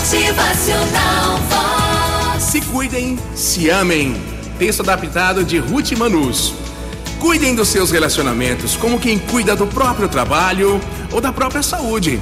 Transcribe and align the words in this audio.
Motivacional 0.00 1.38
Vox. 1.50 2.42
Se 2.42 2.62
cuidem, 2.62 3.18
se 3.34 3.68
amem. 3.68 4.16
Texto 4.58 4.80
adaptado 4.80 5.44
de 5.44 5.58
Ruth 5.58 5.92
Manus. 5.92 6.54
Cuidem 7.18 7.54
dos 7.54 7.68
seus 7.68 7.90
relacionamentos 7.90 8.76
como 8.76 8.98
quem 8.98 9.18
cuida 9.18 9.54
do 9.54 9.66
próprio 9.66 10.08
trabalho 10.08 10.80
ou 11.12 11.20
da 11.20 11.30
própria 11.30 11.62
saúde. 11.62 12.18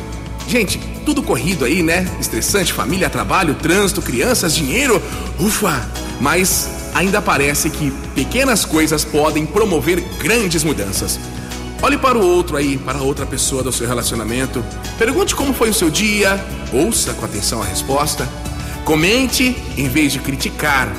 Gente, 0.49 0.80
tudo 1.06 1.22
corrido 1.22 1.64
aí, 1.64 1.80
né? 1.80 2.04
Estressante, 2.19 2.72
família, 2.72 3.09
trabalho, 3.09 3.54
trânsito, 3.54 4.02
crianças, 4.02 4.56
dinheiro. 4.56 5.00
Ufa! 5.38 5.88
Mas 6.20 6.90
ainda 6.95 7.22
parece 7.22 7.70
que 7.70 7.92
pequenas 8.12 8.64
coisas 8.64 9.04
podem 9.04 9.46
promover 9.46 10.00
grandes 10.18 10.64
mudanças. 10.64 11.20
Olhe 11.80 11.96
para 11.96 12.18
o 12.18 12.26
outro 12.26 12.56
aí, 12.56 12.76
para 12.76 12.98
a 12.98 13.02
outra 13.02 13.24
pessoa 13.24 13.62
do 13.62 13.70
seu 13.70 13.86
relacionamento. 13.86 14.64
Pergunte 14.98 15.34
como 15.34 15.54
foi 15.54 15.70
o 15.70 15.74
seu 15.74 15.88
dia. 15.88 16.45
Ouça 16.72 17.14
com 17.14 17.24
atenção 17.24 17.62
a 17.62 17.64
resposta. 17.64 18.28
Comente 18.84 19.56
em 19.77 19.88
vez 19.88 20.12
de 20.12 20.19
criticar. 20.19 20.92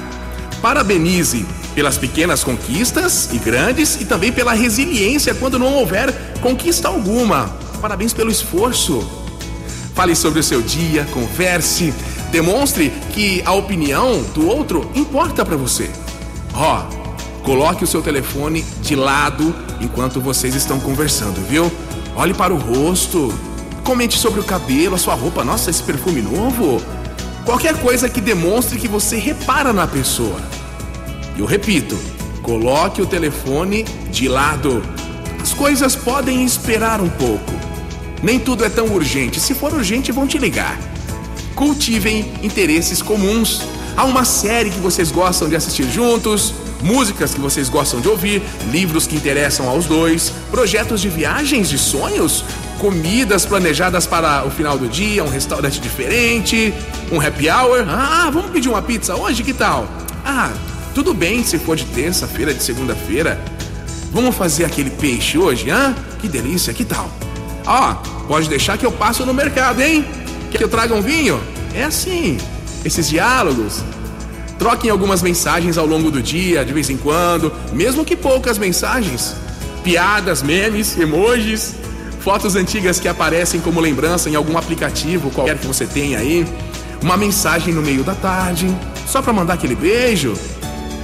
Parabenize 0.62 1.46
pelas 1.76 1.98
pequenas 1.98 2.46
conquistas 2.46 3.30
e 3.34 3.38
grandes 3.38 4.00
e 4.00 4.06
também 4.06 4.32
pela 4.32 4.54
resiliência 4.54 5.36
quando 5.36 5.60
não 5.60 5.74
houver 5.74 6.14
conquista 6.42 6.88
alguma. 6.88 7.50
Parabéns 7.82 8.14
pelo 8.14 8.32
esforço. 8.32 9.06
Fale 9.94 10.16
sobre 10.16 10.40
o 10.40 10.44
seu 10.44 10.62
dia, 10.62 11.06
converse, 11.12 11.94
demonstre 12.32 12.90
que 13.14 13.42
a 13.46 13.52
opinião 13.52 14.24
do 14.34 14.48
outro 14.48 14.90
importa 14.96 15.44
para 15.44 15.58
você. 15.58 15.90
Ó, 16.54 16.84
oh, 16.84 17.44
coloque 17.44 17.84
o 17.84 17.88
seu 17.88 18.02
telefone 18.02 18.62
de 18.82 18.96
lado 18.96 19.54
enquanto 19.80 20.22
vocês 20.22 20.56
estão 20.56 20.80
conversando, 20.80 21.42
viu? 21.48 21.72
Olhe 22.16 22.34
para 22.34 22.54
o 22.54 22.58
rosto, 22.58 23.34
comente 23.84 24.18
sobre 24.18 24.40
o 24.40 24.44
cabelo, 24.44 24.96
a 24.96 24.98
sua 24.98 25.16
roupa, 25.16 25.44
nossa, 25.44 25.70
esse 25.70 25.84
perfume 25.84 26.22
novo. 26.22 26.82
Qualquer 27.46 27.76
coisa 27.82 28.10
que 28.10 28.22
demonstre 28.22 28.78
que 28.78 28.88
você 28.88 29.18
repara 29.18 29.74
na 29.74 29.88
pessoa. 29.88 30.40
Eu 31.38 31.46
repito, 31.46 31.98
coloque 32.42 33.02
o 33.02 33.06
telefone 33.06 33.84
de 34.12 34.28
lado. 34.28 34.84
As 35.42 35.54
coisas 35.54 35.96
podem 35.96 36.44
esperar 36.44 37.02
um 37.02 37.10
pouco. 37.10 37.52
Nem 38.22 38.38
tudo 38.38 38.66
é 38.66 38.70
tão 38.70 38.88
urgente. 38.88 39.40
Se 39.40 39.56
for 39.56 39.74
urgente, 39.74 40.12
vão 40.12 40.28
te 40.28 40.38
ligar. 40.38 40.78
Cultivem 41.56 42.34
interesses 42.44 43.02
comuns. 43.02 43.62
Há 44.00 44.06
uma 44.06 44.24
série 44.24 44.70
que 44.70 44.80
vocês 44.80 45.12
gostam 45.12 45.50
de 45.50 45.58
assistir 45.58 45.84
juntos, 45.92 46.54
músicas 46.82 47.34
que 47.34 47.42
vocês 47.42 47.68
gostam 47.68 48.00
de 48.00 48.08
ouvir, 48.08 48.42
livros 48.72 49.06
que 49.06 49.14
interessam 49.14 49.68
aos 49.68 49.88
dois, 49.88 50.32
projetos 50.50 51.02
de 51.02 51.10
viagens 51.10 51.68
de 51.68 51.78
sonhos, 51.78 52.46
comidas 52.80 53.46
planejadas 53.46 54.06
para 54.06 54.48
o 54.48 54.52
final 54.52 54.78
do 54.78 54.88
dia, 54.88 55.22
um 55.22 55.28
restaurante 55.28 55.82
diferente, 55.82 56.74
um 57.12 57.20
happy 57.20 57.50
hour. 57.50 57.86
Ah, 57.90 58.30
vamos 58.32 58.52
pedir 58.52 58.70
uma 58.70 58.82
pizza 58.82 59.18
hoje? 59.18 59.44
Que 59.44 59.54
tal? 59.54 59.86
Ah, 60.24 60.50
tudo 60.96 61.14
bem 61.14 61.44
se 61.44 61.60
for 61.60 61.76
de 61.76 61.84
terça-feira, 61.84 62.54
de 62.54 62.64
segunda-feira. 62.64 63.38
Vamos 64.14 64.34
fazer 64.34 64.64
aquele 64.64 64.92
peixe 64.92 65.38
hoje, 65.38 65.70
hã? 65.70 65.94
Que 66.22 66.30
delícia, 66.30 66.74
que 66.74 66.86
tal? 66.86 67.12
Ó, 67.66 67.96
pode 68.30 68.48
deixar 68.48 68.78
que 68.78 68.86
eu 68.86 68.94
passo 68.94 69.26
no 69.26 69.34
mercado, 69.34 69.82
hein? 69.82 70.06
Que 70.50 70.64
eu 70.64 70.70
traga 70.70 70.96
um 70.96 71.02
vinho? 71.02 71.38
É 71.76 71.84
assim, 71.84 72.38
esses 72.84 73.08
diálogos. 73.10 73.84
Troquem 74.58 74.90
algumas 74.90 75.22
mensagens 75.22 75.78
ao 75.78 75.86
longo 75.86 76.12
do 76.12 76.22
dia, 76.22 76.66
de 76.66 76.74
vez 76.74 76.90
em 76.90 76.98
quando, 76.98 77.52
mesmo 77.72 78.04
que 78.04 78.16
poucas 78.16 78.58
mensagens. 78.58 79.36
Piadas, 79.84 80.44
memes, 80.44 80.98
emojis, 80.98 81.76
fotos 82.20 82.56
antigas 82.56 83.00
que 83.00 83.08
aparecem 83.08 83.62
como 83.62 83.80
lembrança 83.80 84.30
em 84.30 84.36
algum 84.36 84.58
aplicativo 84.58 85.32
qualquer 85.32 85.58
que 85.58 85.66
você 85.66 85.86
tenha 85.86 86.20
aí. 86.20 86.46
Uma 87.02 87.16
mensagem 87.16 87.74
no 87.74 87.82
meio 87.82 88.04
da 88.04 88.14
tarde, 88.14 88.68
só 89.08 89.22
para 89.22 89.32
mandar 89.32 89.54
aquele 89.54 89.76
beijo. 89.76 90.34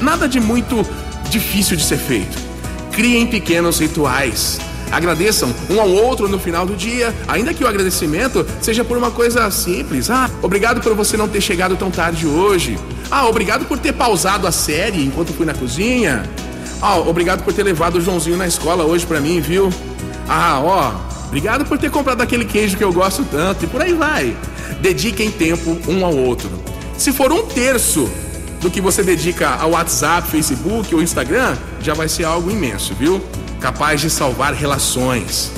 Nada 0.02 0.28
de 0.28 0.42
muito 0.42 0.86
difícil 1.30 1.78
de 1.78 1.84
ser 1.84 1.98
feito. 1.98 2.38
Criem 2.92 3.26
pequenos 3.26 3.80
rituais. 3.80 4.60
Agradeçam 4.92 5.54
um 5.70 5.80
ao 5.80 5.90
outro 5.90 6.28
no 6.28 6.40
final 6.40 6.66
do 6.66 6.76
dia, 6.76 7.14
ainda 7.28 7.54
que 7.54 7.64
o 7.64 7.68
agradecimento 7.68 8.46
seja 8.62 8.84
por 8.84 8.98
uma 8.98 9.12
coisa 9.12 9.50
simples. 9.52 10.10
Ah, 10.10 10.30
obrigado 10.42 10.82
por 10.82 10.94
você 10.94 11.18
não 11.18 11.28
ter 11.28 11.42
chegado 11.42 11.76
tão 11.76 11.92
tarde 11.92 12.26
hoje. 12.28 12.78
Ah, 13.10 13.28
obrigado 13.28 13.66
por 13.66 13.78
ter 13.78 13.94
pausado 13.94 14.48
a 14.48 14.52
série 14.52 15.04
enquanto 15.04 15.34
fui 15.34 15.46
na 15.46 15.54
cozinha. 15.54 16.24
Ah, 16.82 16.98
obrigado 16.98 17.44
por 17.44 17.54
ter 17.54 17.64
levado 17.64 17.96
o 17.96 18.02
Joãozinho 18.02 18.38
na 18.38 18.48
escola 18.48 18.84
hoje 18.84 19.06
para 19.06 19.20
mim, 19.20 19.40
viu? 19.40 19.72
Ah, 20.28 20.60
ó, 20.64 21.28
obrigado 21.28 21.66
por 21.66 21.78
ter 21.78 21.90
comprado 21.90 22.22
aquele 22.22 22.46
queijo 22.46 22.78
que 22.78 22.84
eu 22.84 22.92
gosto 22.92 23.24
tanto 23.26 23.66
e 23.66 23.68
por 23.68 23.82
aí 23.82 23.94
vai. 23.94 24.36
Dediquem 24.82 25.32
tempo 25.32 25.78
um 25.88 26.06
ao 26.06 26.16
outro. 26.16 26.50
Se 26.98 27.12
for 27.12 27.32
um 27.32 27.46
terço 27.46 28.10
do 28.62 28.72
que 28.72 28.82
você 28.82 29.04
dedica 29.04 29.50
ao 29.50 29.72
WhatsApp, 29.72 30.28
Facebook 30.30 30.94
ou 30.96 31.02
Instagram, 31.02 31.56
já 31.82 31.94
vai 31.94 32.08
ser 32.08 32.24
algo 32.24 32.50
imenso, 32.50 32.94
viu? 32.96 33.22
Capaz 33.66 34.00
de 34.00 34.12
salvar 34.12 34.54
relações. 34.54 35.52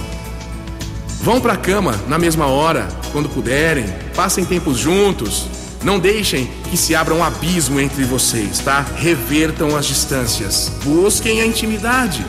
Vão 1.22 1.41
para 1.41 1.51
a 1.51 1.57
cama 1.57 1.94
na 2.07 2.18
mesma 2.18 2.45
hora, 2.45 2.88
quando 3.12 3.28
puderem, 3.28 3.85
passem 4.16 4.45
tempos 4.45 4.78
juntos. 4.78 5.45
Não 5.84 6.00
deixem 6.00 6.50
que 6.69 6.78
se 6.78 6.95
abra 6.95 7.13
um 7.13 7.22
abismo 7.22 7.81
entre 7.81 8.06
vocês, 8.06 8.59
tá? 8.59 8.85
Revertam 8.95 9.75
as 9.75 9.85
distâncias. 9.85 10.72
Busquem 10.85 11.41
a 11.41 11.45
intimidade. 11.45 12.25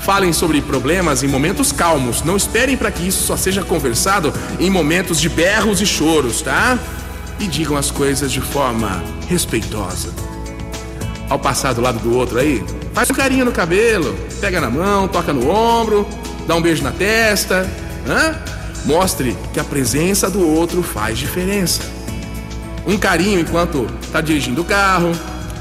Falem 0.00 0.32
sobre 0.32 0.60
problemas 0.60 1.22
em 1.22 1.28
momentos 1.28 1.70
calmos. 1.70 2.22
Não 2.22 2.36
esperem 2.36 2.76
para 2.76 2.90
que 2.90 3.06
isso 3.06 3.22
só 3.22 3.36
seja 3.36 3.62
conversado 3.62 4.32
em 4.58 4.68
momentos 4.68 5.20
de 5.20 5.28
berros 5.28 5.80
e 5.80 5.86
choros, 5.86 6.42
tá? 6.42 6.76
E 7.38 7.46
digam 7.46 7.76
as 7.76 7.92
coisas 7.92 8.32
de 8.32 8.40
forma 8.40 9.00
respeitosa. 9.28 10.12
Ao 11.30 11.38
passar 11.38 11.72
do 11.72 11.80
lado 11.80 12.00
do 12.00 12.16
outro 12.16 12.40
aí, 12.40 12.64
faz 12.96 13.10
um 13.10 13.14
carinho 13.14 13.44
no 13.44 13.52
cabelo, 13.52 14.16
pega 14.40 14.58
na 14.58 14.70
mão, 14.70 15.06
toca 15.06 15.30
no 15.30 15.50
ombro, 15.50 16.08
dá 16.46 16.54
um 16.56 16.62
beijo 16.62 16.82
na 16.82 16.92
testa. 16.92 17.70
Hã? 18.08 18.34
Mostre 18.86 19.36
que 19.52 19.60
a 19.60 19.64
presença 19.64 20.30
do 20.30 20.40
outro 20.48 20.82
faz 20.82 21.18
diferença. 21.18 21.82
Um 22.86 22.96
carinho 22.96 23.38
enquanto 23.38 23.86
está 24.00 24.22
dirigindo 24.22 24.62
o 24.62 24.64
carro. 24.64 25.12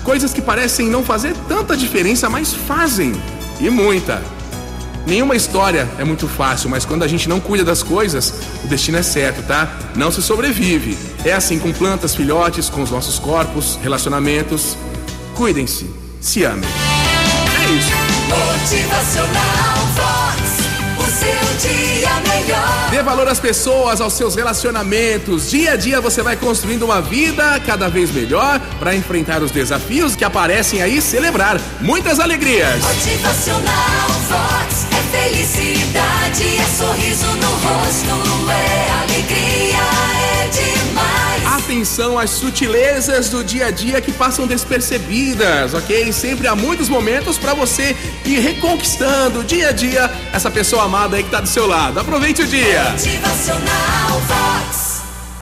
Coisas 0.06 0.32
que 0.32 0.42
parecem 0.42 0.88
não 0.88 1.04
fazer 1.04 1.36
tanta 1.46 1.76
diferença, 1.76 2.30
mas 2.30 2.54
fazem. 2.54 3.12
E 3.60 3.70
muita. 3.70 4.24
Nenhuma 5.06 5.36
história 5.36 5.90
é 6.00 6.06
muito 6.06 6.30
fácil, 6.30 6.70
mas 6.70 6.86
quando 6.86 7.04
a 7.04 7.08
gente 7.08 7.28
não 7.28 7.42
cuida 7.42 7.66
das 7.66 7.84
coisas, 7.84 8.34
o 8.64 8.68
destino 8.68 8.98
é 8.98 9.04
certo, 9.04 9.46
tá? 9.46 9.78
Não 9.94 10.10
se 10.10 10.22
sobrevive. 10.22 10.98
É 11.26 11.34
assim 11.34 11.60
com 11.60 11.74
plantas, 11.74 12.16
filhotes, 12.16 12.70
com 12.70 12.82
os 12.82 12.92
nossos 12.92 13.20
corpos, 13.20 13.78
relacionamentos. 13.84 14.78
Cuidem-se, 15.36 15.90
se 16.22 16.46
amem. 16.46 16.85
Isso. 17.68 17.92
Motivacional 18.30 19.78
Vox, 19.96 20.42
o 21.00 21.06
seu 21.10 21.70
dia 21.70 22.10
melhor. 22.22 22.90
Dê 22.92 23.02
valor 23.02 23.28
às 23.28 23.40
pessoas, 23.40 24.00
aos 24.00 24.14
seus 24.14 24.36
relacionamentos. 24.36 25.50
Dia 25.50 25.74
a 25.74 25.76
dia 25.76 26.00
você 26.00 26.22
vai 26.22 26.36
construindo 26.36 26.84
uma 26.84 27.02
vida 27.02 27.60
cada 27.66 27.90
vez 27.90 28.12
melhor 28.12 28.60
para 28.80 28.96
enfrentar 28.96 29.42
os 29.42 29.50
desafios 29.50 30.16
que 30.16 30.24
aparecem 30.24 30.84
aí 30.84 30.98
e 30.98 31.02
celebrar 31.02 31.60
muitas 31.82 32.20
alegrias. 32.20 32.82
Motivacional 32.84 34.10
Vox 34.30 34.86
é 34.92 35.18
felicidade, 35.18 36.58
é 36.58 36.66
sorriso 36.78 37.26
no 37.26 37.50
rosto, 37.50 38.52
é 38.52 38.92
alegria. 39.04 39.75
Atenção 41.76 42.18
às 42.18 42.30
sutilezas 42.30 43.28
do 43.28 43.44
dia 43.44 43.66
a 43.66 43.72
dia 43.72 44.00
que 44.00 44.10
passam 44.14 44.48
despercebidas, 44.48 45.74
ok? 45.74 46.10
Sempre 46.14 46.48
há 46.48 46.56
muitos 46.56 46.88
momentos 46.88 47.38
para 47.38 47.54
você 47.54 47.94
ir 48.24 48.40
reconquistando 48.40 49.44
dia 49.44 49.68
a 49.68 49.72
dia 49.74 50.10
essa 50.32 50.50
pessoa 50.50 50.86
amada 50.86 51.18
aí 51.18 51.24
que 51.24 51.30
tá 51.30 51.42
do 51.42 51.50
seu 51.50 51.68
lado. 51.68 52.00
Aproveite 52.00 52.44
o 52.44 52.48
dia. 52.48 52.92
Motivacional. 52.92 54.85